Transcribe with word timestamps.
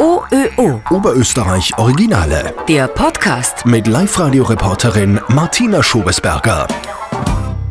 OÖO. 0.00 0.80
Oberösterreich 0.88 1.76
Originale. 1.76 2.54
Der 2.66 2.88
Podcast. 2.88 3.66
Mit 3.66 3.86
Live-Radio-Reporterin 3.86 5.20
Martina 5.28 5.82
Schobesberger. 5.82 6.66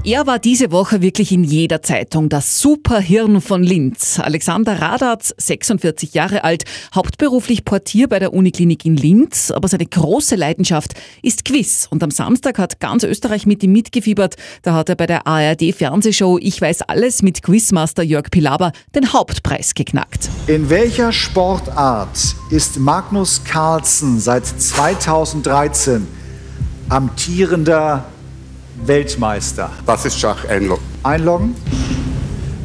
Er 0.05 0.25
war 0.25 0.39
diese 0.39 0.71
Woche 0.71 1.01
wirklich 1.01 1.33
in 1.33 1.43
jeder 1.43 1.81
Zeitung, 1.81 2.29
das 2.29 2.61
Superhirn 2.61 3.41
von 3.41 3.61
Linz. 3.61 4.17
Alexander 4.17 4.81
Radatz, 4.81 5.33
46 5.37 6.13
Jahre 6.13 6.45
alt, 6.45 6.63
hauptberuflich 6.95 7.65
Portier 7.65 8.07
bei 8.07 8.17
der 8.17 8.33
Uniklinik 8.33 8.85
in 8.85 8.95
Linz, 8.95 9.51
aber 9.51 9.67
seine 9.67 9.85
große 9.85 10.37
Leidenschaft 10.37 10.93
ist 11.21 11.43
Quiz. 11.43 11.85
Und 11.89 12.01
am 12.01 12.11
Samstag 12.11 12.59
hat 12.59 12.79
ganz 12.79 13.03
Österreich 13.03 13.45
mit 13.45 13.61
ihm 13.61 13.73
mitgefiebert. 13.73 14.35
Da 14.61 14.73
hat 14.73 14.87
er 14.87 14.95
bei 14.95 15.05
der 15.05 15.27
ARD-Fernsehshow 15.27 16.37
Ich 16.39 16.61
weiß 16.61 16.83
alles 16.83 17.21
mit 17.21 17.43
Quizmaster 17.43 18.01
Jörg 18.01 18.31
Pilaber 18.31 18.71
den 18.95 19.11
Hauptpreis 19.11 19.73
geknackt. 19.73 20.29
In 20.47 20.69
welcher 20.69 21.11
Sportart 21.11 22.35
ist 22.51 22.79
Magnus 22.79 23.43
Carlsen 23.43 24.21
seit 24.21 24.45
2013 24.45 26.07
amtierender 26.87 28.05
Weltmeister? 28.85 29.69
Das 29.85 30.05
ist 30.05 30.19
Schach 30.19 30.45
einloggen. 30.47 30.83
Einloggen? 31.03 31.55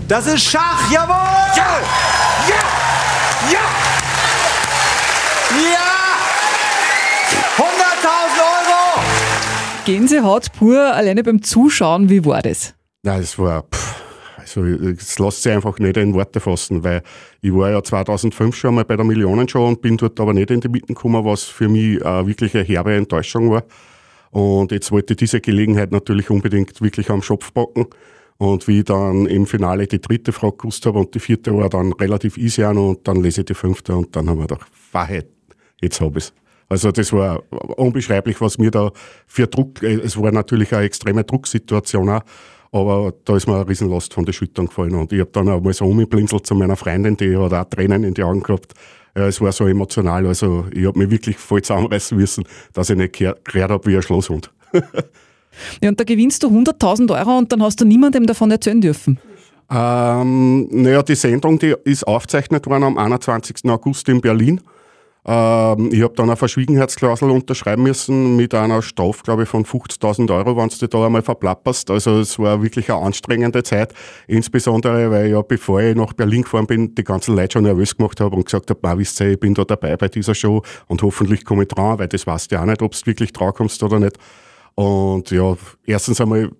Das 0.09 0.27
ist 0.27 0.43
Schach, 0.45 0.91
jawohl! 0.91 1.15
Ja! 1.57 1.81
Ja! 2.49 2.55
Ja! 3.51 3.61
Ja! 5.73 5.95
100.000 7.57 7.67
Euro! 8.39 9.05
Gänsehaut 9.85 10.53
pur, 10.53 10.95
alleine 10.95 11.23
beim 11.23 11.43
Zuschauen, 11.43 12.09
wie 12.09 12.25
war 12.25 12.43
das? 12.43 12.75
Nein, 13.03 13.21
es 13.21 13.39
war, 13.39 13.63
pff, 13.63 14.03
also 14.37 14.65
es 14.65 15.19
lässt 15.19 15.43
sich 15.43 15.53
einfach 15.53 15.79
nicht 15.79 15.97
in 15.97 16.15
Worte 16.15 16.41
fassen, 16.41 16.85
weil 16.85 17.03
ich 17.41 17.53
war 17.53 17.71
ja 17.71 17.83
2005 17.83 18.55
schon 18.55 18.75
mal 18.75 18.85
bei 18.85 18.97
der 18.97 19.05
Millionenshow 19.05 19.67
und 19.67 19.83
bin 19.83 19.97
dort 19.97 20.19
aber 20.21 20.33
nicht 20.33 20.51
in 20.51 20.61
die 20.61 20.69
Mitten 20.69 20.95
gekommen, 20.95 21.25
was 21.25 21.45
für 21.45 21.69
mich 21.69 22.01
äh, 22.01 22.27
wirklich 22.27 22.55
eine 22.55 22.65
herbe 22.65 22.95
Enttäuschung 22.95 23.51
war. 23.51 23.65
Und 24.35 24.73
jetzt 24.73 24.91
wollte 24.91 25.15
diese 25.15 25.41
Gelegenheit 25.41 25.93
natürlich 25.93 26.29
unbedingt 26.29 26.81
wirklich 26.81 27.09
am 27.09 27.23
Schopf 27.23 27.55
packen. 27.55 27.87
Und 28.37 28.67
wie 28.67 28.81
ich 28.81 28.85
dann 28.85 29.27
im 29.27 29.47
Finale 29.47 29.87
die 29.87 30.01
dritte 30.01 30.33
Frage 30.33 30.57
gewusst 30.57 30.85
habe 30.87 30.99
und 30.99 31.15
die 31.15 31.21
vierte 31.21 31.57
war 31.57 31.71
dann 31.71 31.93
relativ 31.93 32.37
easy 32.37 32.65
an 32.65 32.77
und 32.77 33.07
dann 33.07 33.23
lese 33.23 33.43
ich 33.43 33.45
die 33.45 33.55
fünfte 33.55 33.95
und 33.95 34.17
dann 34.17 34.29
haben 34.29 34.39
wir 34.39 34.49
gedacht, 34.49 34.67
Wahrheit, 34.91 35.29
jetzt 35.81 36.01
habe 36.01 36.19
ich 36.19 36.25
es. 36.25 36.33
Also 36.69 36.91
das 36.91 37.13
war 37.13 37.45
unbeschreiblich, 37.79 38.41
was 38.41 38.59
mir 38.59 38.73
da 38.73 38.91
für 39.29 39.47
Druck, 39.47 39.81
äh, 39.85 40.01
es 40.01 40.21
war 40.21 40.33
natürlich 40.33 40.75
eine 40.75 40.85
extreme 40.85 41.23
Drucksituation 41.23 42.09
auch, 42.09 42.23
aber 42.73 43.15
da 43.25 43.37
ist 43.37 43.47
mir 43.47 43.55
eine 43.55 43.69
Riesenlast 43.69 44.13
von 44.13 44.25
der 44.25 44.33
Schultern 44.33 44.67
gefallen 44.67 44.97
und 44.97 45.13
ich 45.13 45.21
habe 45.21 45.31
dann 45.31 45.49
auch 45.49 45.61
mal 45.61 45.73
so 45.73 45.85
umgeblinzelt 45.85 46.45
zu 46.45 46.57
meiner 46.57 46.75
Freundin, 46.75 47.17
die 47.17 47.37
hat 47.37 47.53
auch 47.53 47.71
Tränen 47.71 48.03
in 48.03 48.15
die 48.15 48.25
Augen 48.25 48.43
gehabt. 48.43 48.75
Ja, 49.17 49.29
es 49.29 49.41
war 49.41 49.53
so 49.53 49.67
emotional, 49.67 50.27
also 50.27 50.67
ich 50.73 50.87
habe 50.87 50.99
mich 50.99 51.11
wirklich 51.11 51.37
voll 51.37 51.63
zusammenreißen 51.63 52.17
müssen, 52.19 52.45
dass 52.73 52.91
ich 52.91 52.97
nicht 52.97 53.13
gehört 53.13 53.71
habe 53.71 53.87
wie 53.87 53.97
ein 53.97 54.03
Schlosshund. 54.03 54.51
Ja, 55.81 55.89
und 55.89 56.01
da 56.01 56.03
gewinnst 56.03 56.43
du 56.43 56.49
100.000 56.49 57.17
Euro 57.17 57.39
und 57.39 57.53
dann 57.53 57.63
hast 57.63 57.81
du 57.81 57.85
niemandem 57.85 58.27
davon 58.27 58.51
erzählen 58.51 58.81
dürfen. 58.81 59.19
Ähm, 59.71 60.69
naja, 60.71 61.03
die 61.03 61.15
Sendung 61.15 61.59
die 61.59 61.75
ist 61.85 62.07
aufgezeichnet 62.07 62.67
worden 62.67 62.85
am 62.85 62.99
21. 62.99 63.65
August 63.67 64.09
in 64.09 64.21
Berlin. 64.21 64.61
Ähm, 65.27 65.91
ich 65.91 66.03
habe 66.03 66.15
dann 66.15 66.29
eine 66.29 66.37
Verschwiegenheitsklausel 66.37 67.31
unterschreiben 67.31 67.83
müssen 67.83 68.37
mit 68.37 68.55
einer 68.55 68.83
Strafe, 68.83 69.23
glaube 69.23 69.45
ich, 69.45 69.49
von 69.49 69.65
50.000 69.65 70.35
Euro, 70.37 70.57
wenn 70.57 70.69
du 70.69 70.87
da 70.87 71.07
einmal 71.07 71.23
verplapperst. 71.23 71.91
Also 71.91 72.19
es 72.21 72.39
war 72.39 72.63
wirklich 72.63 72.91
eine 72.91 73.01
anstrengende 73.01 73.63
Zeit, 73.63 73.95
insbesondere 74.27 75.11
weil 75.11 75.31
ja, 75.31 75.41
bevor 75.41 75.81
ich 75.81 75.97
nach 75.97 76.13
Berlin 76.13 76.43
gefahren 76.43 76.67
bin, 76.67 76.95
die 76.95 77.05
ganzen 77.05 77.37
Leute 77.37 77.55
schon 77.55 77.65
nervös 77.65 77.97
gemacht 77.97 78.21
habe 78.21 78.37
und 78.37 78.45
gesagt 78.45 78.69
habe, 78.71 78.99
wisst 78.99 79.21
ihr, 79.21 79.31
ich 79.31 79.41
bin 79.41 79.55
da 79.55 79.65
dabei 79.65 79.97
bei 79.97 80.09
dieser 80.09 80.35
Show 80.35 80.63
und 80.89 81.03
hoffentlich 81.03 81.45
komme 81.45 81.63
ich 81.63 81.69
dran, 81.69 81.99
weil 81.99 82.09
das 82.09 82.27
weißt 82.27 82.51
du 82.51 82.57
ja 82.57 82.63
auch 82.63 82.67
nicht, 82.67 82.83
ob 82.83 82.93
du 82.93 83.07
wirklich 83.07 83.33
dran 83.33 83.55
kommst 83.55 83.83
oder 83.83 83.99
nicht. 83.99 84.19
Und 84.75 85.31
ja, 85.31 85.57
erstens 85.87 86.21
einmal 86.21 86.51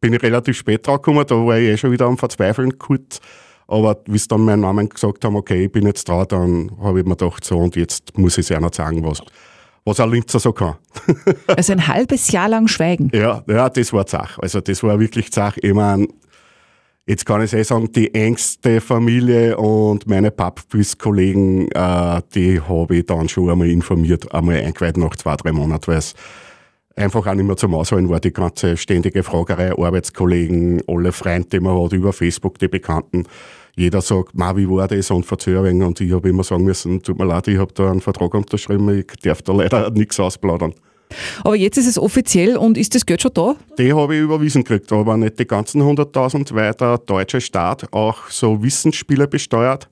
bin 0.00 0.14
ich 0.14 0.22
relativ 0.22 0.56
spät 0.56 0.86
dran 0.86 0.96
gekommen, 0.96 1.24
da 1.28 1.36
war 1.36 1.58
ich 1.58 1.68
eh 1.68 1.76
schon 1.76 1.92
wieder 1.92 2.06
am 2.06 2.18
Verzweifeln 2.18 2.76
kurz. 2.78 3.20
Aber 3.70 4.00
wie 4.06 4.18
sie 4.18 4.26
dann 4.26 4.44
meinen 4.44 4.62
Namen 4.62 4.88
gesagt 4.88 5.24
haben, 5.24 5.36
okay, 5.36 5.64
ich 5.64 5.72
bin 5.72 5.86
jetzt 5.86 6.08
dran, 6.08 6.26
dann 6.28 6.70
habe 6.82 7.00
ich 7.00 7.06
mir 7.06 7.16
gedacht, 7.16 7.44
so, 7.44 7.56
und 7.56 7.76
jetzt 7.76 8.18
muss 8.18 8.36
ich 8.36 8.50
es 8.50 8.56
einer 8.56 8.72
zeigen, 8.72 9.04
was, 9.04 9.22
was 9.84 10.00
ein 10.00 10.10
Linzer 10.10 10.40
so 10.40 10.52
kann. 10.52 10.74
Also 11.46 11.72
ein 11.72 11.86
halbes 11.86 12.32
Jahr 12.32 12.48
lang 12.48 12.66
schweigen. 12.66 13.10
ja, 13.14 13.44
ja, 13.46 13.68
das 13.68 13.92
war 13.92 14.06
Zach. 14.06 14.38
Also 14.40 14.60
das 14.60 14.82
war 14.82 14.98
wirklich 14.98 15.30
Zach. 15.30 15.56
Ich 15.58 15.72
meine, 15.72 16.08
jetzt 17.06 17.24
kann 17.24 17.42
ich 17.42 17.52
eh 17.52 17.62
sagen, 17.62 17.92
die 17.92 18.12
engste 18.12 18.80
Familie 18.80 19.56
und 19.56 20.04
meine 20.08 20.32
Pappquiz-Kollegen, 20.32 21.70
äh, 21.70 22.22
die 22.34 22.60
habe 22.60 22.96
ich 22.96 23.06
dann 23.06 23.28
schon 23.28 23.50
einmal 23.50 23.68
informiert, 23.68 24.34
einmal 24.34 24.56
eingeweiht 24.56 24.96
nach 24.96 25.14
zwei, 25.14 25.36
drei 25.36 25.52
Monaten, 25.52 25.86
weil 25.86 25.98
es 25.98 26.14
einfach 26.96 27.24
auch 27.24 27.34
nicht 27.34 27.46
mehr 27.46 27.56
zum 27.56 27.74
Ausholen 27.74 28.08
war, 28.08 28.18
die 28.18 28.32
ganze 28.32 28.76
ständige 28.76 29.22
Fragerei, 29.22 29.72
Arbeitskollegen, 29.72 30.82
alle 30.88 31.12
Freunde, 31.12 31.48
die 31.48 31.60
man 31.60 31.80
hat 31.80 31.92
über 31.92 32.12
Facebook, 32.12 32.58
die 32.58 32.68
Bekannten. 32.68 33.26
Jeder 33.76 34.00
sagt, 34.00 34.36
ma, 34.36 34.56
wie 34.56 34.68
war 34.68 34.88
das 34.88 35.10
und 35.10 35.24
verzögern 35.24 35.82
und 35.82 36.00
ich 36.00 36.12
habe 36.12 36.28
immer 36.28 36.44
sagen 36.44 36.64
müssen, 36.64 37.02
tut 37.02 37.18
mir 37.18 37.24
leid, 37.24 37.48
ich 37.48 37.58
habe 37.58 37.72
da 37.72 37.90
einen 37.90 38.00
Vertrag 38.00 38.34
unterschrieben, 38.34 38.88
ich 38.98 39.06
darf 39.22 39.42
da 39.42 39.52
leider 39.52 39.90
nichts 39.94 40.18
ausplaudern. 40.20 40.74
Aber 41.42 41.56
jetzt 41.56 41.76
ist 41.76 41.88
es 41.88 41.98
offiziell 41.98 42.56
und 42.56 42.78
ist 42.78 42.94
das 42.94 43.04
Geld 43.04 43.22
schon 43.22 43.32
da? 43.34 43.56
Die 43.78 43.92
habe 43.92 44.14
ich 44.14 44.22
überwiesen 44.22 44.62
gekriegt, 44.62 44.92
aber 44.92 45.16
nicht 45.16 45.38
die 45.38 45.46
ganzen 45.46 45.82
100.000, 45.82 46.54
weil 46.54 46.72
der 46.74 46.98
deutsche 46.98 47.40
Staat 47.40 47.92
auch 47.92 48.28
so 48.28 48.62
Wissensspiele 48.62 49.26
besteuert. 49.26 49.88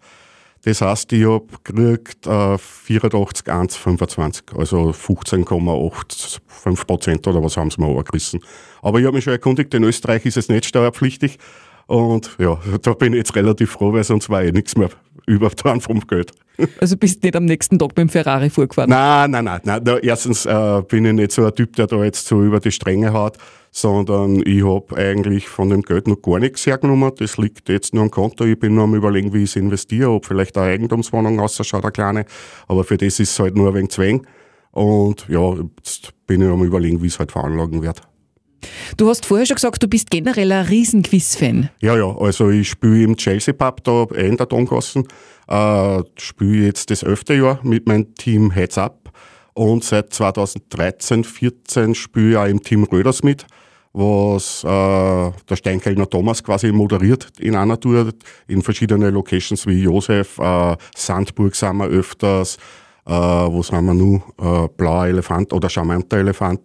Das 0.63 0.81
heißt, 0.81 1.13
ich 1.13 1.25
habe 1.25 1.47
gekriegt 1.65 2.27
äh, 2.27 2.59
84,125, 2.59 4.45
also 4.57 4.91
15,85 4.91 6.87
Prozent 6.87 7.27
oder 7.27 7.43
was 7.43 7.57
haben 7.57 7.71
sie 7.71 7.81
mir 7.81 7.89
angerissen. 7.89 8.41
Aber 8.83 8.99
ich 8.99 9.07
habe 9.07 9.15
mich 9.15 9.25
schon 9.25 9.33
erkundigt, 9.33 9.73
in 9.75 9.85
Österreich 9.85 10.27
ist 10.27 10.37
es 10.37 10.49
nicht 10.49 10.67
steuerpflichtig. 10.67 11.39
Und 11.89 12.37
ja, 12.39 12.59
da 12.83 12.93
bin 12.93 13.15
ich 13.15 13.19
jetzt 13.19 13.35
relativ 13.35 13.73
froh, 13.73 13.93
weil 13.95 14.05
sonst 14.05 14.29
war 14.29 14.43
eh 14.43 14.53
nichts 14.53 14.77
mehr 14.77 14.91
übertan 15.27 15.81
vom 15.81 16.01
Geld. 16.01 16.33
Also 16.81 16.97
bist 16.97 17.23
nicht 17.23 17.35
am 17.35 17.47
nächsten 17.47 17.79
Tag 17.79 17.89
mit 17.91 17.99
dem 17.99 18.09
Ferrari 18.11 18.51
vorgefahren? 18.51 18.91
Nein, 18.91 19.31
nein, 19.31 19.45
nein. 19.45 19.61
nein. 19.65 19.99
Erstens 20.03 20.45
äh, 20.45 20.83
bin 20.87 21.07
ich 21.07 21.13
nicht 21.15 21.33
so 21.33 21.47
ein 21.47 21.55
Typ, 21.55 21.77
der 21.77 21.87
da 21.87 22.05
jetzt 22.05 22.27
so 22.27 22.43
über 22.43 22.61
die 22.61 22.73
Stränge 22.73 23.15
haut, 23.15 23.39
sondern 23.71 24.43
ich 24.45 24.65
habe 24.67 24.97
eigentlich 24.97 25.49
von 25.49 25.71
dem 25.71 25.81
Geld 25.81 26.09
noch 26.09 26.21
gar 26.21 26.41
nichts 26.41 26.67
hergenommen. 26.67 27.11
Das 27.17 27.39
liegt 27.39 27.71
jetzt 27.71 27.95
nur 27.95 28.03
am 28.03 28.11
Konto. 28.11 28.45
Ich 28.45 28.59
bin 28.59 28.75
nur 28.75 28.85
am 28.85 28.95
überlegen, 28.95 29.33
wie 29.33 29.45
ich 29.45 29.51
es 29.51 29.57
investiere, 29.57 30.11
ob 30.11 30.27
vielleicht 30.27 30.59
eine 30.59 30.73
Eigentumswohnung 30.73 31.41
ausschaut, 31.41 31.85
eine 31.85 31.93
kleine. 31.93 32.25
Aber 32.67 32.85
für 32.85 32.99
das 32.99 33.19
ist 33.19 33.31
es 33.31 33.39
halt 33.39 33.57
nur 33.57 33.69
ein 33.69 33.75
wenig 33.75 33.91
Zwang. 33.91 34.27
Und 34.73 35.27
ja, 35.29 35.55
jetzt 35.79 36.13
bin 36.27 36.43
ich 36.43 36.49
am 36.49 36.63
überlegen, 36.63 37.01
wie 37.01 37.07
ich 37.07 37.15
es 37.15 37.19
halt 37.19 37.33
veranlagen 37.33 37.81
werde. 37.83 38.03
Du 38.97 39.09
hast 39.09 39.27
vorher 39.27 39.47
schon 39.47 39.57
gesagt, 39.57 39.83
du 39.83 39.89
bist 39.89 40.11
generell 40.11 40.51
ein 40.53 40.67
Riesenquiz-Fan. 40.67 41.71
Ja, 41.81 41.97
ja, 41.97 42.17
also 42.17 42.51
ich 42.51 42.71
spiele 42.71 43.03
im 43.05 43.17
Chelsea 43.17 43.55
Pub 43.55 43.83
da 43.85 44.05
in 44.17 44.37
der 44.37 44.47
Dongassen. 44.47 45.07
Äh, 45.49 46.03
spiele 46.19 46.67
jetzt 46.67 46.91
das 46.91 47.03
elfte 47.03 47.35
Jahr 47.35 47.61
mit 47.63 47.87
meinem 47.87 48.15
Team 48.15 48.51
Heads 48.51 48.79
Up. 48.79 49.11
Und 49.55 49.83
seit 49.83 50.13
2013, 50.13 51.25
14 51.25 51.95
spiele 51.95 52.31
ich 52.31 52.37
auch 52.37 52.47
im 52.47 52.63
Team 52.63 52.85
Röders 52.85 53.25
mit, 53.25 53.45
was 53.93 54.63
äh, 54.63 54.67
der 54.69 55.57
Steinkellner 55.57 56.09
Thomas 56.09 56.45
quasi 56.45 56.71
moderiert 56.71 57.29
in 57.41 57.57
einer 57.57 57.81
Tour, 57.81 58.13
in 58.47 58.63
verschiedene 58.63 59.11
Locations 59.11 59.67
wie 59.67 59.83
Josef, 59.83 60.39
äh, 60.39 60.77
Sandburg 60.97 61.57
sind 61.57 61.77
wir 61.79 61.89
öfters, 61.89 62.57
äh, 63.05 63.11
wo 63.11 63.61
sind 63.63 63.85
wir 63.85 63.95
nun, 63.95 64.23
äh, 64.41 64.69
Blauer 64.77 65.07
Elefant 65.07 65.53
oder 65.53 65.69
Charmanter 65.69 66.19
Elefant. 66.19 66.61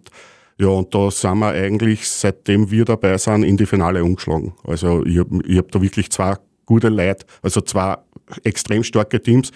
Ja, 0.58 0.68
und 0.68 0.94
da 0.94 1.10
sind 1.10 1.38
wir 1.38 1.48
eigentlich, 1.48 2.08
seitdem 2.08 2.70
wir 2.70 2.84
dabei 2.84 3.18
sind, 3.18 3.42
in 3.42 3.56
die 3.56 3.66
Finale 3.66 4.04
umgeschlagen. 4.04 4.54
Also 4.64 5.04
ich 5.04 5.18
habe 5.18 5.42
hab 5.56 5.72
da 5.72 5.82
wirklich 5.82 6.10
zwei 6.10 6.36
gute 6.64 6.88
Leute, 6.88 7.26
also 7.42 7.60
zwei 7.60 7.96
extrem 8.44 8.84
starke 8.84 9.20
Teams, 9.20 9.50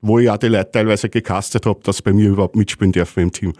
wo 0.00 0.18
ich 0.18 0.30
auch 0.30 0.36
die 0.36 0.48
Leute 0.48 0.70
teilweise 0.70 1.08
gecastet 1.08 1.66
habe, 1.66 1.80
dass 1.82 2.02
bei 2.02 2.12
mir 2.12 2.30
überhaupt 2.30 2.56
mitspielen 2.56 2.92
dürfen 2.92 3.24
im 3.24 3.32
Team. 3.32 3.52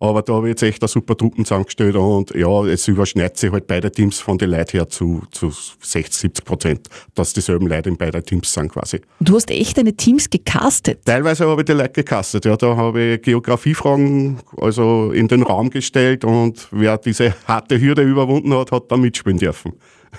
Aber 0.00 0.22
da 0.22 0.34
habe 0.34 0.48
ich 0.48 0.52
jetzt 0.52 0.62
echt 0.62 0.82
eine 0.82 0.88
super 0.88 1.16
Truppen 1.16 1.44
zusammengestellt 1.44 1.96
und 1.96 2.34
ja, 2.34 2.64
es 2.64 2.86
überschneidet 2.88 3.36
sich 3.36 3.52
halt 3.52 3.66
beide 3.66 3.90
Teams 3.90 4.20
von 4.20 4.38
den 4.38 4.50
Leuten 4.50 4.78
her 4.78 4.88
zu, 4.88 5.22
zu 5.30 5.50
60, 5.80 6.12
70 6.12 6.44
Prozent, 6.44 6.88
dass 7.14 7.32
dieselben 7.32 7.66
Leute 7.66 7.88
in 7.88 7.96
beiden 7.96 8.24
Teams 8.24 8.52
sind 8.52 8.72
quasi. 8.72 9.00
Du 9.20 9.36
hast 9.36 9.50
echt 9.50 9.78
deine 9.78 9.94
Teams 9.94 10.28
gecastet. 10.28 11.00
Teilweise 11.04 11.46
habe 11.46 11.62
ich 11.62 11.66
die 11.66 11.72
Leute 11.72 11.92
gecastet, 11.92 12.44
ja, 12.44 12.56
da 12.56 12.76
habe 12.76 13.02
ich 13.02 13.22
Geografiefragen 13.22 14.38
also 14.56 15.12
in 15.12 15.28
den 15.28 15.42
Raum 15.42 15.70
gestellt 15.70 16.24
und 16.24 16.68
wer 16.70 16.98
diese 16.98 17.34
harte 17.46 17.80
Hürde 17.80 18.02
überwunden 18.02 18.52
hat, 18.54 18.72
hat 18.72 18.90
dann 18.90 19.00
mitspielen 19.00 19.38
dürfen. 19.38 19.72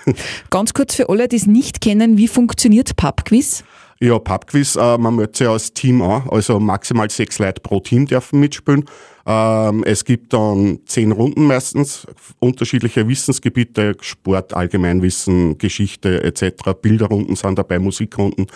Ganz 0.50 0.74
kurz 0.74 0.94
für 0.94 1.08
alle, 1.08 1.28
die 1.28 1.36
es 1.36 1.46
nicht 1.46 1.80
kennen, 1.80 2.16
wie 2.16 2.28
funktioniert 2.28 2.96
Pubquiz? 2.96 3.64
Ja, 3.98 4.18
Pubquiz, 4.18 4.76
äh, 4.76 4.98
man 4.98 5.16
meldet 5.16 5.36
sich 5.36 5.48
als 5.48 5.72
Team 5.72 6.02
an, 6.02 6.28
also 6.28 6.60
maximal 6.60 7.08
sechs 7.08 7.38
Leute 7.38 7.62
pro 7.62 7.80
Team 7.80 8.06
dürfen 8.06 8.40
mitspielen. 8.40 8.84
Ähm, 9.24 9.84
es 9.84 10.04
gibt 10.04 10.34
dann 10.34 10.80
zehn 10.84 11.12
Runden 11.12 11.46
meistens, 11.46 12.06
unterschiedliche 12.38 13.08
Wissensgebiete, 13.08 13.96
Sport, 14.00 14.54
Allgemeinwissen, 14.54 15.56
Geschichte 15.56 16.22
etc. 16.22 16.72
Bilderrunden 16.80 17.36
sind 17.36 17.58
dabei, 17.58 17.78
Musikrunden. 17.78 18.46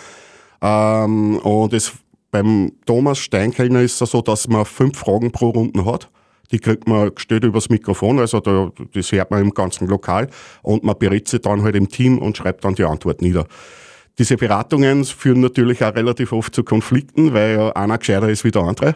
Ähm, 0.61 1.37
und 1.37 1.73
es 1.73 1.91
beim 2.29 2.71
Thomas 2.85 3.17
Steinkellner 3.17 3.81
ist 3.81 4.01
es 4.01 4.11
so, 4.11 4.21
dass 4.21 4.47
man 4.47 4.65
fünf 4.65 4.97
Fragen 4.97 5.31
pro 5.31 5.49
Runde 5.49 5.85
hat. 5.85 6.09
Die 6.51 6.59
kriegt 6.59 6.87
man 6.87 7.13
gestellt 7.15 7.43
übers 7.43 7.69
Mikrofon, 7.69 8.19
also 8.19 8.39
da, 8.39 8.71
das 8.93 9.11
hört 9.11 9.31
man 9.31 9.41
im 9.41 9.53
ganzen 9.53 9.87
Lokal 9.87 10.29
und 10.61 10.83
man 10.83 10.97
berät 10.99 11.27
sich 11.27 11.41
dann 11.41 11.63
halt 11.63 11.75
im 11.75 11.89
Team 11.89 12.19
und 12.19 12.37
schreibt 12.37 12.63
dann 12.63 12.75
die 12.75 12.83
Antwort 12.83 13.21
nieder. 13.21 13.47
Diese 14.17 14.37
Beratungen 14.37 15.05
führen 15.05 15.41
natürlich 15.41 15.83
auch 15.83 15.95
relativ 15.95 16.31
oft 16.31 16.53
zu 16.53 16.63
Konflikten, 16.63 17.33
weil 17.33 17.55
ja 17.55 17.69
einer 17.71 17.97
gescheiter 17.97 18.29
ist 18.29 18.43
wie 18.43 18.51
der 18.51 18.63
andere. 18.63 18.95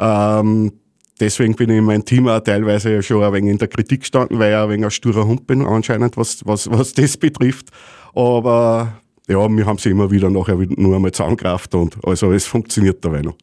Ähm, 0.00 0.72
deswegen 1.20 1.54
bin 1.54 1.70
ich 1.70 1.78
in 1.78 1.84
meinem 1.84 2.04
Team 2.04 2.28
auch 2.28 2.40
teilweise 2.40 3.02
schon 3.02 3.22
ein 3.22 3.32
wenig 3.32 3.52
in 3.52 3.58
der 3.58 3.68
Kritik 3.68 4.00
gestanden, 4.00 4.38
weil 4.38 4.52
ich 4.52 4.58
ein 4.58 4.68
wenig 4.70 4.86
ein 4.86 4.90
sturer 4.90 5.26
Hund 5.26 5.46
bin, 5.46 5.64
anscheinend, 5.64 6.16
was, 6.16 6.44
was, 6.46 6.70
was 6.70 6.92
das 6.92 7.16
betrifft. 7.16 7.68
Aber 8.14 9.00
ja, 9.28 9.48
wir 9.48 9.66
haben 9.66 9.78
sie 9.78 9.90
immer 9.90 10.10
wieder 10.10 10.30
nachher 10.30 10.56
nur 10.56 10.96
einmal 10.96 11.12
zusammengekraft 11.12 11.74
und 11.74 11.96
also 12.04 12.32
es 12.32 12.46
funktioniert 12.46 13.04
dabei 13.04 13.22
noch. 13.22 13.36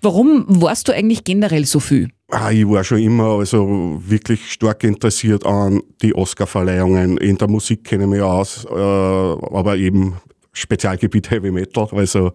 Warum 0.00 0.44
warst 0.48 0.88
du 0.88 0.92
eigentlich 0.92 1.24
generell 1.24 1.64
so 1.64 1.80
viel? 1.80 2.10
Ah, 2.30 2.50
ich 2.50 2.68
war 2.68 2.84
schon 2.84 2.98
immer 2.98 3.38
also 3.38 4.00
wirklich 4.06 4.52
stark 4.52 4.84
interessiert 4.84 5.44
an 5.44 5.82
die 6.00 6.14
Oscar-Verleihungen. 6.14 7.18
In 7.18 7.36
der 7.38 7.48
Musik 7.48 7.84
kenne 7.84 8.04
ich 8.04 8.10
mich 8.10 8.20
aus, 8.20 8.64
äh, 8.64 8.72
aber 8.72 9.76
eben 9.76 10.14
Spezialgebiet 10.54 11.30
Heavy 11.30 11.50
Metal. 11.50 11.86
Also 11.92 12.32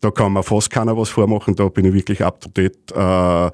da 0.00 0.10
kann 0.10 0.32
man 0.32 0.42
fast 0.42 0.70
keiner 0.70 0.96
was 0.96 1.10
vormachen, 1.10 1.54
da 1.54 1.68
bin 1.68 1.84
ich 1.84 1.92
wirklich 1.92 2.24
up 2.24 2.40
to 2.40 2.48
date. 2.48 2.92
Äh, 2.92 3.50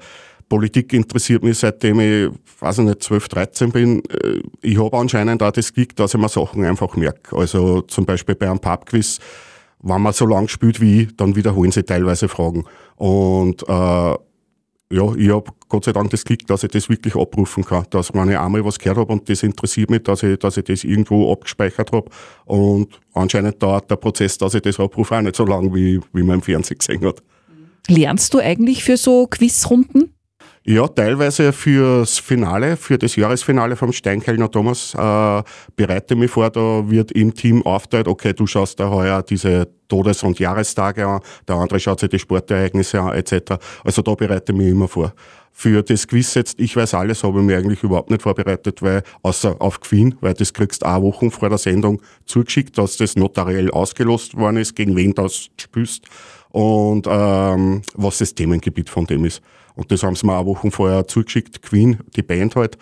Politik 0.47 0.93
interessiert 0.93 1.43
mich 1.43 1.57
seitdem 1.57 1.99
ich, 1.99 2.29
weiß 2.59 2.79
ich 2.79 2.85
nicht, 2.85 3.03
12, 3.03 3.27
13 3.29 3.71
bin. 3.71 4.03
Äh, 4.05 4.41
ich 4.61 4.79
habe 4.79 4.95
anscheinend 4.97 5.41
auch 5.41 5.51
das 5.51 5.73
Glück, 5.73 5.95
dass 5.95 6.13
ich 6.13 6.19
mir 6.19 6.29
Sachen 6.29 6.63
einfach 6.63 6.95
merke. 6.95 7.35
Also 7.35 7.81
zum 7.81 8.05
Beispiel 8.05 8.35
bei 8.35 8.47
einem 8.47 8.59
Pubquiz, 8.59 9.19
wenn 9.81 10.01
man 10.01 10.13
so 10.13 10.25
lang 10.25 10.47
spielt 10.47 10.79
wie 10.81 11.03
ich, 11.03 11.17
dann 11.17 11.35
wiederholen 11.35 11.71
sie 11.71 11.83
teilweise 11.83 12.27
Fragen. 12.27 12.65
Und 12.95 13.67
äh, 13.67 14.15
ja, 14.95 15.13
ich 15.15 15.29
habe 15.29 15.51
Gott 15.67 15.85
sei 15.85 15.91
Dank 15.91 16.09
das 16.09 16.23
Glück, 16.23 16.47
dass 16.47 16.63
ich 16.63 16.71
das 16.71 16.89
wirklich 16.89 17.15
abrufen 17.15 17.65
kann. 17.65 17.85
Dass 17.89 18.13
wenn 18.13 18.29
ich 18.29 18.37
einmal 18.37 18.63
was 18.63 18.79
gehört 18.79 18.97
habe 18.97 19.11
und 19.11 19.27
das 19.29 19.43
interessiert 19.43 19.89
mich, 19.89 20.03
dass 20.03 20.23
ich, 20.23 20.39
dass 20.39 20.55
ich 20.55 20.63
das 20.63 20.85
irgendwo 20.85 21.31
abgespeichert 21.33 21.91
habe. 21.91 22.09
Und 22.45 22.99
anscheinend 23.13 23.61
dauert 23.61 23.91
der 23.91 23.97
Prozess, 23.97 24.37
dass 24.37 24.53
ich 24.53 24.61
das 24.61 24.79
abrufe, 24.79 25.17
auch 25.17 25.21
nicht 25.21 25.35
so 25.35 25.45
lang, 25.45 25.73
wie, 25.75 25.99
wie 26.13 26.23
man 26.23 26.35
im 26.35 26.41
Fernsehen 26.41 26.77
gesehen 26.77 27.05
hat. 27.05 27.21
Lernst 27.87 28.33
du 28.33 28.39
eigentlich 28.39 28.83
für 28.83 28.95
so 28.95 29.27
Quizrunden? 29.27 30.14
Ja, 30.67 30.87
teilweise 30.87 31.53
fürs 31.53 32.17
Finale, 32.17 32.75
für 32.75 32.97
das 32.97 33.15
Jahresfinale 33.15 33.75
vom 33.75 33.93
Steinkellner 33.93 34.49
Thomas 34.49 34.95
äh, 34.95 35.43
bereite 35.75 36.15
mich 36.15 36.31
vor, 36.31 36.49
da 36.49 36.89
wird 36.89 37.11
im 37.11 37.35
Team 37.35 37.63
aufteilt, 37.63 38.07
okay, 38.07 38.33
du 38.33 38.47
schaust 38.47 38.79
da 38.79 38.89
heuer 38.89 39.21
diese 39.21 39.67
Todes- 39.87 40.23
und 40.23 40.39
Jahrestage 40.39 41.05
an, 41.05 41.19
der 41.47 41.57
andere 41.57 41.79
schaut 41.79 41.99
sich 41.99 42.09
die 42.09 42.17
Sportereignisse 42.17 42.99
an, 42.99 43.13
etc. 43.13 43.59
Also 43.83 44.01
da 44.01 44.15
bereite 44.15 44.53
ich 44.53 44.57
mich 44.57 44.69
immer 44.69 44.87
vor. 44.87 45.13
Für 45.51 45.83
das 45.83 46.07
Quiz 46.07 46.33
jetzt, 46.33 46.59
ich 46.59 46.75
weiß 46.75 46.95
alles, 46.95 47.23
habe 47.23 47.41
ich 47.41 47.45
mir 47.45 47.59
eigentlich 47.59 47.83
überhaupt 47.83 48.09
nicht 48.09 48.23
vorbereitet, 48.23 48.81
weil, 48.81 49.03
außer 49.21 49.55
auf 49.59 49.79
Queen, 49.81 50.15
weil 50.21 50.33
das 50.33 50.51
kriegst 50.51 50.81
du 50.81 50.87
auch 50.87 51.03
Wochen 51.03 51.29
vor 51.29 51.49
der 51.49 51.59
Sendung 51.59 52.01
zugeschickt, 52.25 52.75
dass 52.79 52.97
das 52.97 53.15
notariell 53.15 53.69
ausgelost 53.69 54.35
worden 54.35 54.57
ist, 54.57 54.75
gegen 54.75 54.95
wen 54.95 55.13
das 55.13 55.47
spürst 55.61 56.07
und 56.55 57.05
ähm, 57.05 57.81
was 57.95 58.19
das 58.19 58.33
Themengebiet 58.33 58.89
von 58.89 59.05
dem 59.05 59.25
ist. 59.25 59.41
Und 59.75 59.91
das 59.91 60.03
haben 60.03 60.15
sie 60.15 60.25
mir 60.25 60.37
auch 60.37 60.45
Wochen 60.45 60.71
vorher 60.71 61.05
zugeschickt, 61.05 61.61
Queen, 61.61 61.97
die 62.15 62.21
Band 62.21 62.55
halt. 62.55 62.77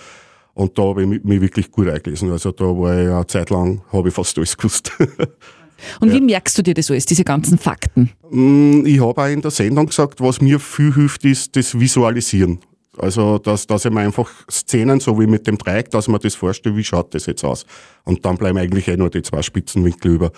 Und 0.53 0.77
da 0.77 0.83
habe 0.83 1.01
ich 1.01 1.23
mich 1.23 1.41
wirklich 1.41 1.71
gut 1.71 1.89
eingelesen. 1.89 2.31
Also 2.31 2.51
da 2.51 2.65
war 2.65 3.01
ich 3.01 3.09
eine 3.09 3.25
Zeit 3.25 3.49
lang, 3.49 3.81
habe 3.91 4.09
ich 4.09 4.13
fast 4.13 4.37
alles 4.37 4.55
gewusst. 4.55 4.91
Und 5.99 6.09
ja. 6.09 6.13
wie 6.13 6.21
merkst 6.21 6.55
du 6.55 6.61
dir 6.61 6.75
das 6.75 6.91
alles, 6.91 7.07
diese 7.07 7.23
ganzen 7.23 7.57
Fakten? 7.57 8.11
Mm, 8.29 8.85
ich 8.85 9.01
habe 9.01 9.19
auch 9.19 9.27
in 9.27 9.41
der 9.41 9.49
Sendung 9.49 9.87
gesagt, 9.87 10.21
was 10.21 10.39
mir 10.39 10.59
viel 10.59 10.93
hilft, 10.93 11.25
ist 11.25 11.55
das 11.55 11.77
Visualisieren. 11.77 12.59
Also, 12.99 13.39
dass, 13.39 13.65
dass 13.65 13.85
ich 13.85 13.91
mir 13.91 14.01
einfach 14.01 14.29
Szenen, 14.51 14.99
so 14.99 15.19
wie 15.19 15.25
mit 15.25 15.47
dem 15.47 15.57
Dreieck, 15.57 15.89
dass 15.89 16.07
man 16.07 16.21
das 16.21 16.35
vorstellt, 16.35 16.75
wie 16.75 16.83
schaut 16.83 17.15
das 17.15 17.25
jetzt 17.25 17.43
aus. 17.43 17.65
Und 18.03 18.23
dann 18.23 18.37
bleiben 18.37 18.59
eigentlich 18.59 18.87
eh 18.87 18.97
nur 18.97 19.09
die 19.09 19.23
zwei 19.23 19.41
Spitzenwinkel 19.41 20.11
über. 20.13 20.31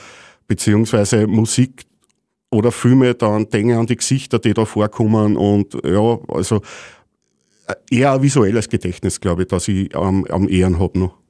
Beziehungsweise 0.48 1.28
Musik, 1.28 1.86
oder 2.56 2.72
Filme, 2.72 3.13
dann 3.13 3.50
denke 3.50 3.78
an 3.78 3.86
die 3.86 3.98
Gesichter, 3.98 4.40
die 4.40 4.54
da 4.54 4.66
vorkommen 4.66 5.38
und 5.38 5.74
ja, 5.84 6.19
also 6.28 6.62
äh, 7.68 7.75
eher 7.92 8.13
ein 8.13 8.22
visuelles 8.22 8.69
Gedächtnis, 8.69 9.19
glaube 9.19 9.44
ich, 9.44 9.48
dass 9.50 9.68
ich 9.68 9.96
am, 9.96 10.25
am 10.25 10.48
Ehren 10.48 10.80
habe 10.80 11.00
noch. 11.00 11.25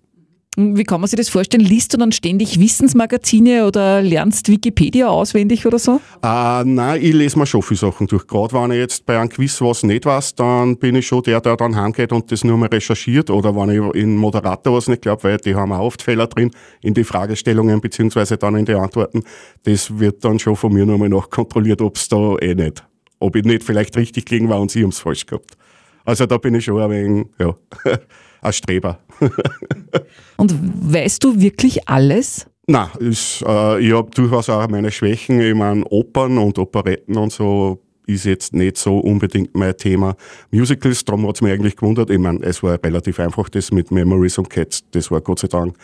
Wie 0.56 0.84
kann 0.84 1.02
man 1.02 1.10
sich 1.10 1.18
das 1.18 1.30
vorstellen? 1.30 1.64
Liest 1.64 1.94
du 1.94 1.98
dann 1.98 2.12
ständig 2.12 2.60
Wissensmagazine 2.60 3.68
oder 3.68 4.02
lernst 4.02 4.50
Wikipedia 4.50 5.10
auswendig 5.10 5.66
oder 5.66 5.80
so? 5.80 6.00
Äh, 6.24 6.64
nein, 6.64 7.02
ich 7.02 7.14
lese 7.14 7.38
mir 7.38 7.46
schon 7.46 7.62
viele 7.62 7.78
Sachen 7.78 8.08
durch. 8.08 8.26
Gerade 8.26 8.54
wenn 8.54 8.72
ich 8.72 8.78
jetzt 8.78 9.06
bei 9.06 9.20
einem 9.20 9.30
Quiz 9.30 9.60
was 9.60 9.84
nicht 9.84 10.06
weiß, 10.06 10.36
dann 10.36 10.78
bin 10.78 10.96
ich 10.96 11.08
schon 11.08 11.24
der, 11.24 11.42
der 11.42 11.58
dann 11.58 11.76
heimgeht 11.76 12.14
und 12.14 12.32
das 12.32 12.44
nur 12.44 12.58
mal 12.58 12.70
recherchiert. 12.70 13.30
Oder 13.30 13.56
wenn 13.56 13.70
ich 13.70 14.02
in 14.02 14.16
Moderator 14.16 14.78
was 14.78 14.88
nicht 14.88 15.02
glaube, 15.02 15.24
weil 15.24 15.38
die 15.38 15.56
haben 15.56 15.74
auch 15.74 15.80
oft 15.80 16.02
Fehler 16.02 16.28
drin 16.28 16.52
in 16.82 16.94
die 16.94 17.04
Fragestellungen 17.04 17.82
beziehungsweise 17.82 18.38
dann 18.38 18.56
in 18.56 18.66
die 18.66 18.76
Antworten. 18.76 19.24
Das 19.64 20.00
wird 20.00 20.24
dann 20.24 20.40
schon 20.40 20.56
von 20.56 20.74
mir 20.74 20.86
nochmal 20.86 21.10
nachkontrolliert, 21.10 21.82
ob 21.82 21.98
es 21.98 22.08
da 22.08 22.38
eh 22.38 22.56
nicht, 22.56 22.84
ob 23.20 23.36
ich 23.36 23.44
nicht 23.44 23.64
vielleicht 23.64 23.98
richtig 23.98 24.26
gelegen 24.26 24.50
war 24.50 24.62
und 24.62 24.72
sie 24.72 24.84
haben 24.84 24.90
es 24.90 25.00
falsch 25.00 25.26
gehabt. 25.26 25.58
Also 26.06 26.26
da 26.26 26.38
bin 26.38 26.56
ich 26.56 26.66
schon 26.66 26.82
ein 26.82 26.90
wenig, 26.90 27.28
ja. 27.40 27.56
ein 28.42 28.54
Streber. 28.54 29.00
Und 30.38 30.54
weißt 30.94 31.24
du 31.24 31.40
wirklich 31.40 31.88
alles? 31.90 32.48
Nein, 32.68 32.90
ist, 33.00 33.44
äh, 33.46 33.80
ich 33.80 33.94
habe 33.94 34.10
durchaus 34.12 34.50
auch 34.50 34.68
meine 34.70 34.92
Schwächen. 34.92 35.40
Ich 35.42 35.54
meine, 35.54 35.84
Opern 35.86 36.38
und 36.40 36.58
Operetten 36.58 37.16
und 37.16 37.32
so 37.32 37.80
ist 38.08 38.26
jetzt 38.26 38.54
nicht 38.54 38.78
so 38.78 38.98
unbedingt 38.98 39.56
mein 39.56 39.78
Thema. 39.78 40.16
Musicals, 40.50 41.06
darum 41.06 41.28
hat 41.28 41.36
es 41.36 41.42
mich 41.42 41.52
eigentlich 41.52 41.76
gewundert. 41.76 42.10
Ich 42.10 42.18
meine, 42.18 42.42
es 42.42 42.64
war 42.64 42.80
relativ 42.84 43.20
einfach, 43.20 43.50
das 43.50 43.72
mit 43.72 43.92
Memories 43.92 44.40
und 44.40 44.50
Cats, 44.50 44.84
das 44.92 45.12
war 45.12 45.22
Gott 45.22 45.40
sei 45.40 45.48
Dank 45.48 45.76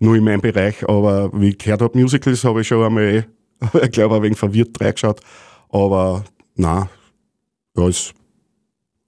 nur 0.00 0.16
in 0.16 0.24
meinem 0.24 0.40
Bereich. 0.40 0.88
Aber 0.88 1.30
wie 1.32 1.50
ich 1.50 1.58
gehört 1.58 1.82
habe, 1.82 1.98
Musicals 1.98 2.44
habe 2.44 2.60
ich 2.60 2.68
schon 2.68 2.84
einmal, 2.84 3.26
ich 3.82 3.90
glaube, 3.90 4.16
ein 4.16 4.22
wenig 4.22 4.38
verwirrt 4.38 4.80
reingeschaut. 4.80 5.20
Aber 5.70 6.24
nein, 6.54 6.88
ja, 7.76 7.88
ist 7.88 8.14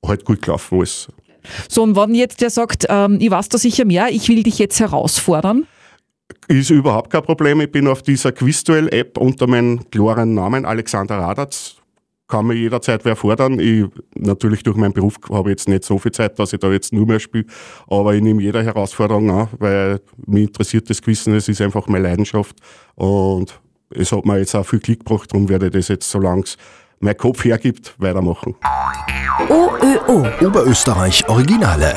halt 0.08 0.25
gut 0.25 0.43
gelaufen 0.43 0.78
alles. 0.78 1.08
So, 1.69 1.82
und 1.82 1.96
wenn 1.96 2.14
jetzt 2.14 2.40
der 2.40 2.50
sagt, 2.50 2.87
ähm, 2.88 3.19
ich 3.20 3.31
weiß 3.31 3.49
da 3.49 3.58
sicher 3.58 3.84
mehr, 3.84 4.08
ich 4.10 4.28
will 4.28 4.43
dich 4.43 4.58
jetzt 4.58 4.81
herausfordern. 4.81 5.66
Ist 6.49 6.70
überhaupt 6.70 7.10
kein 7.10 7.22
Problem. 7.22 7.60
Ich 7.60 7.70
bin 7.70 7.87
auf 7.87 8.02
dieser 8.02 8.32
Quizduell-App 8.32 9.19
unter 9.19 9.46
meinem 9.46 9.88
klaren 9.90 10.34
Namen 10.34 10.64
Alexander 10.64 11.19
Radatz. 11.19 11.76
Kann 12.26 12.46
mir 12.46 12.55
jederzeit 12.55 13.05
wer 13.06 13.16
fordern. 13.16 13.58
Ich, 13.58 13.87
natürlich 14.15 14.62
durch 14.62 14.77
meinen 14.77 14.93
Beruf 14.93 15.15
habe 15.31 15.50
ich 15.50 15.53
jetzt 15.53 15.69
nicht 15.69 15.84
so 15.84 15.98
viel 15.98 16.12
Zeit, 16.12 16.38
dass 16.38 16.53
ich 16.53 16.60
da 16.60 16.70
jetzt 16.70 16.93
nur 16.93 17.06
mehr 17.06 17.20
spiele. 17.20 17.46
Aber 17.86 18.15
ich 18.15 18.22
nehme 18.22 18.43
jede 18.43 18.62
Herausforderung 18.62 19.31
an, 19.31 19.48
weil 19.58 20.00
mich 20.27 20.44
interessiert 20.44 20.91
das 20.91 21.00
Quizen. 21.00 21.34
Es 21.34 21.48
ist 21.48 21.62
einfach 21.62 21.86
meine 21.86 22.05
Leidenschaft. 22.05 22.56
Und 22.94 23.58
es 23.91 24.12
hat 24.12 24.27
mir 24.27 24.38
jetzt 24.38 24.55
auch 24.55 24.67
viel 24.67 24.81
Glück 24.81 24.98
gebracht. 25.00 25.32
Darum 25.32 25.48
werde 25.48 25.67
ich 25.67 25.72
das 25.72 25.88
jetzt, 25.88 26.10
solange 26.10 26.43
es 26.43 26.58
mein 27.00 27.17
Kopf 27.17 27.44
hergibt, 27.44 27.94
weitermachen. 27.98 28.55
OÖO 29.48 30.26
Oberösterreich 30.40 31.28
Originale. 31.28 31.94